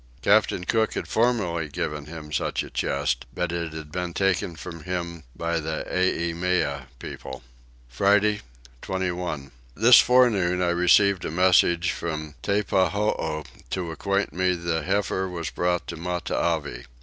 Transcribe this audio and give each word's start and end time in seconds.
Captain 0.23 0.63
Cook 0.63 0.95
had 0.95 1.07
formerly 1.07 1.67
given 1.69 2.07
him 2.07 2.31
such 2.31 2.63
a 2.63 2.71
chest 2.71 3.27
but 3.35 3.51
it 3.51 3.71
had 3.71 3.91
been 3.91 4.15
taken 4.15 4.55
from 4.55 4.81
him 4.85 5.25
by 5.35 5.59
the 5.59 5.85
Eimeo 5.87 6.87
people. 6.97 7.43
Friday 7.87 8.41
21. 8.81 9.51
This 9.75 9.99
forenoon 9.99 10.59
I 10.59 10.69
received 10.71 11.23
a 11.23 11.29
message 11.29 11.91
from 11.91 12.33
Teppahoo 12.41 13.43
to 13.69 13.91
acquaint 13.91 14.33
me 14.33 14.55
the 14.55 14.81
heifer 14.81 15.29
was 15.29 15.51
brought 15.51 15.85
to 15.89 15.97
Matavai. 15.97 16.85